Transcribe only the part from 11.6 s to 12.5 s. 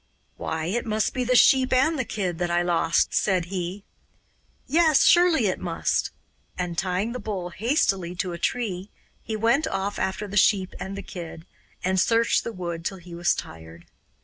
and searched